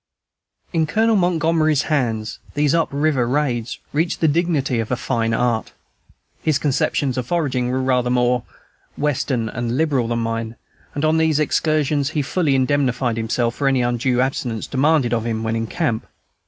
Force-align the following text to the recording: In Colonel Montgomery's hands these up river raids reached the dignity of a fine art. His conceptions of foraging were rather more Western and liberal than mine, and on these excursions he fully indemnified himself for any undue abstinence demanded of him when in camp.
In 0.73 0.87
Colonel 0.87 1.15
Montgomery's 1.15 1.83
hands 1.83 2.39
these 2.55 2.73
up 2.73 2.89
river 2.91 3.27
raids 3.27 3.77
reached 3.93 4.19
the 4.19 4.27
dignity 4.27 4.79
of 4.79 4.89
a 4.91 4.95
fine 4.95 5.31
art. 5.31 5.73
His 6.41 6.57
conceptions 6.57 7.19
of 7.19 7.27
foraging 7.27 7.69
were 7.69 7.83
rather 7.83 8.09
more 8.09 8.41
Western 8.97 9.47
and 9.47 9.77
liberal 9.77 10.07
than 10.07 10.17
mine, 10.17 10.55
and 10.95 11.05
on 11.05 11.19
these 11.19 11.39
excursions 11.39 12.09
he 12.17 12.23
fully 12.23 12.55
indemnified 12.55 13.15
himself 13.17 13.53
for 13.53 13.67
any 13.67 13.83
undue 13.83 14.21
abstinence 14.21 14.65
demanded 14.65 15.13
of 15.13 15.23
him 15.27 15.43
when 15.43 15.55
in 15.55 15.67
camp. 15.67 16.07